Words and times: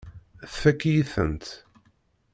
Tfakk-iyi-tent. 0.51 1.47